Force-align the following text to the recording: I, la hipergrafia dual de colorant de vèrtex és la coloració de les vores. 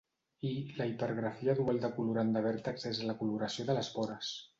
I, 0.51 0.51
la 0.77 0.85
hipergrafia 0.91 1.53
dual 1.59 1.81
de 1.83 1.91
colorant 1.97 2.31
de 2.37 2.43
vèrtex 2.47 2.87
és 2.93 3.03
la 3.11 3.15
coloració 3.21 3.67
de 3.69 3.77
les 3.81 3.91
vores. 3.99 4.33